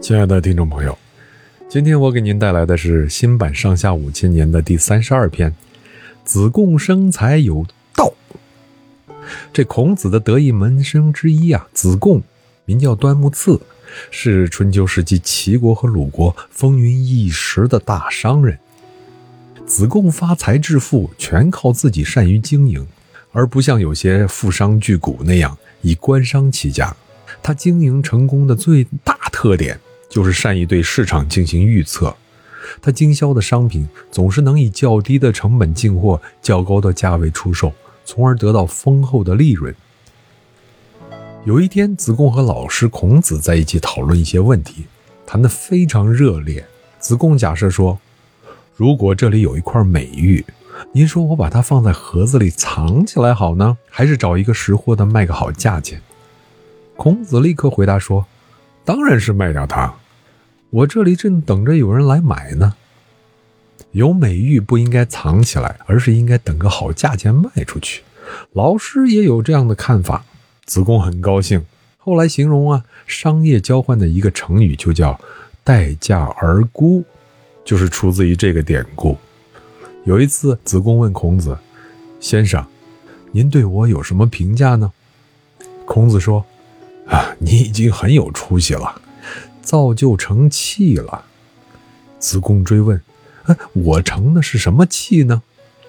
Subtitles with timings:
[0.00, 0.96] 亲爱的听众朋友，
[1.68, 5.54] 今天我给您带来的是新版《上下五千年》的第三十二篇
[6.24, 8.10] ：“子贡生财有道。”
[9.52, 12.22] 这孔子的得意门生之一啊，子贡
[12.64, 13.60] 名叫端木赐，
[14.10, 18.58] 是春秋时期齐国和鲁国风云一时的大商人。
[19.68, 22.84] 子贡发财致富，全靠自己善于经营，
[23.30, 26.96] 而不像有些富商巨贾那样以官商起家。
[27.42, 29.78] 他经营成功的最大特点。
[30.08, 32.16] 就是善于对市场进行预测，
[32.80, 37.70] 他经销的商品总是能以较低的成本进货，较高的价位出售，
[38.06, 39.74] 从而得到丰厚的利润。
[41.44, 44.86] 有一天，子贡和老师孔子在一起讨论一些问题，
[45.26, 46.66] 谈得非常热烈。
[46.98, 48.00] 子贡假设说
[48.78, 50.44] ：“如果这里有一块美玉，
[50.92, 56.00] 您说我把它放在盒子里藏起来好呢，还是找一个识货的卖个好价钱？”
[56.96, 58.24] 孔子立刻回答说。
[58.84, 59.92] 当然是卖掉它，
[60.70, 62.74] 我这里正等着有人来买呢。
[63.90, 68.02] 有美玉不应该藏起来，而是应该等个好价钱卖出去。
[68.52, 70.24] 老师也有这样的看法，
[70.64, 71.66] 子贡很高兴。
[71.98, 75.20] 后来形容啊，商业交换的一个成语就叫
[75.62, 77.04] “待价而沽”，
[77.68, 79.14] 就是出自于这个典故。
[80.04, 81.58] 有一次，子贡问孔子
[82.18, 82.64] ：“先生，
[83.30, 84.90] 您对我有什么评价呢？”
[85.84, 86.46] 孔子说。
[87.08, 89.00] 啊，你已经很有出息了，
[89.62, 91.24] 造就成器了。
[92.18, 93.00] 子贡追问
[93.44, 95.42] ：“啊，我成的是什么器呢？”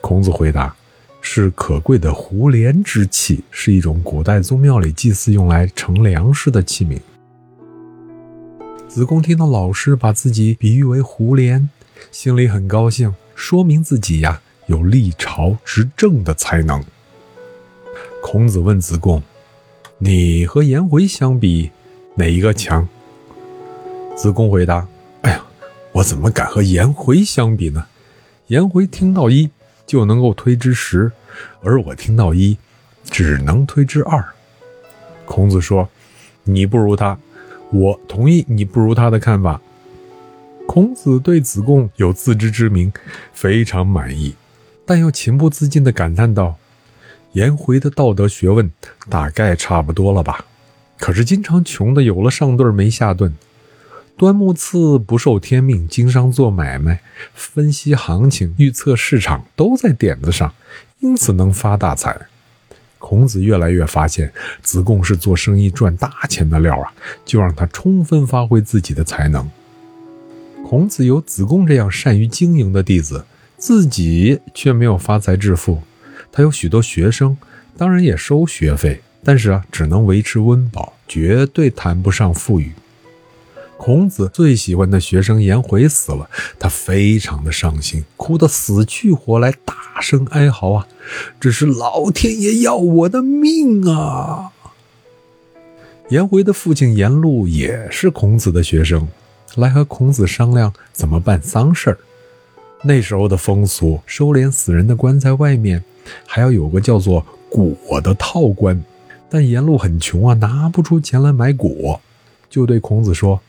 [0.00, 0.74] 孔子回答
[1.20, 7.00] ：“是可贵的胡连之器，是一种古代宗庙里祭祀用来盛粮食的器皿。”
[8.90, 11.70] 子贡听到老师把自己比喻为胡连，
[12.10, 16.84] 心里很高兴，说明自己呀有立朝执政的才能。
[18.20, 19.22] 孔子问子贡。
[19.98, 21.70] 你和颜回相比，
[22.16, 22.88] 哪一个强？
[24.16, 24.88] 子贡回答
[25.22, 25.44] ：“哎呀，
[25.92, 27.86] 我怎么敢和颜回相比呢？
[28.48, 29.48] 颜回听到一
[29.86, 31.12] 就能够推之十，
[31.62, 32.58] 而我听到一
[33.04, 34.24] 只能推之二。”
[35.26, 35.88] 孔子说
[36.42, 37.16] ：“你不如他，
[37.72, 39.60] 我同意你不如他的看法。”
[40.66, 42.92] 孔子对子贡有自知之明，
[43.32, 44.34] 非常满意，
[44.86, 46.56] 但又情不自禁地感叹道。
[47.32, 48.70] 颜回的道德学问
[49.08, 50.44] 大概差不多了吧？
[50.98, 53.34] 可是经常穷的有了上顿没下顿。
[54.16, 57.00] 端木赐不受天命，经商做买卖，
[57.32, 60.52] 分析行情，预测市场，都在点子上，
[60.98, 62.26] 因此能发大财。
[63.00, 66.92] 孔子越来越发现子贡是做生意赚大钱的料啊，
[67.24, 69.50] 就让他充分发挥自己的才能。
[70.64, 73.24] 孔子有子贡这样善于经营的弟子，
[73.56, 75.82] 自己却没有发财致富。
[76.30, 77.36] 他有许多学生，
[77.76, 82.72] 当然也收学费，但是啊，只能维持温饱，绝对谈不上富裕。
[83.80, 90.86] 孔子最喜欢的学生颜回死了，他非常的伤心，哭得死去活来，大声哀嚎啊！
[91.40, 94.52] 这是老天爷要我的命啊！
[96.10, 99.08] 颜回的父亲颜路也是孔子的学生，
[99.56, 101.98] 来和孔子商量怎么办丧事儿。
[102.84, 105.82] 那时候的风俗，收敛死人的棺材外面。
[106.26, 108.84] 还要有个叫做椁的套棺，
[109.30, 111.98] 但颜路很穷啊，拿不出钱来买椁，
[112.50, 113.40] 就对孔子说：“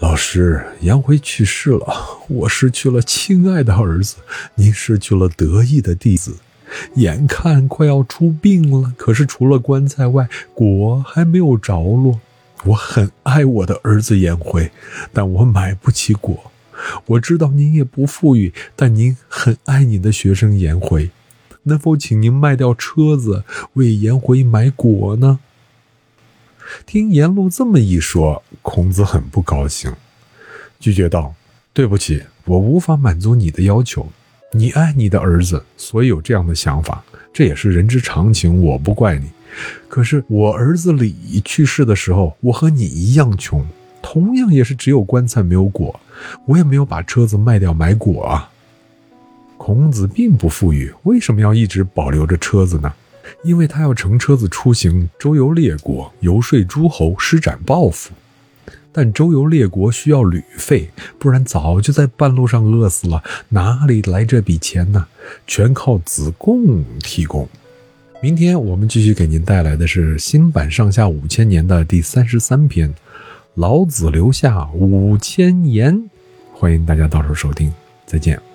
[0.00, 1.86] 老师，颜回去世了，
[2.28, 4.16] 我失去了亲爱的儿子，
[4.54, 6.36] 您失去了得意的弟子，
[6.94, 12.18] 眼看快要出殡了，可是除了棺材外，果还没有着落。
[12.64, 14.70] 我很爱我的儿子颜回，
[15.12, 16.50] 但我买不起果。
[17.04, 21.10] 我知道您也不富裕，但您很爱你的学生颜回。”
[21.64, 23.44] 能否请您卖掉车子，
[23.74, 25.40] 为颜回买果呢？
[26.86, 29.92] 听颜路这么一说，孔子很不高兴，
[30.78, 31.34] 拒绝道
[31.72, 34.06] ：“对不起，我无法满足你的要求。
[34.52, 39.30] 你爱你的儿子，所以有这样的想法，这也是人之常情，我不怪你。
[39.88, 43.64] 可是我儿子李去世的时候，我和你一样穷，
[44.02, 45.98] 同样也是只有棺材没有果，
[46.46, 48.50] 我也没有把车子卖掉买果啊。”
[49.56, 52.92] 孔子并不富裕，为什么要一直保留着车子呢？
[53.42, 58.10] 因为他要乘车子出行，周游列国，游说诸侯，施展抱负。
[58.92, 65.06] 但周游列国需要旅费，不然早就在半路上饿死了，哪里来这笔钱呢？
[65.46, 67.48] 全靠子贡提供。
[68.20, 72.92] 明天我们继续给您带来的是新版《上下五千年》的第三十三篇，
[73.54, 76.10] 老子留下五千言，
[76.52, 77.72] 欢迎大家到时候收听，
[78.04, 78.49] 再见。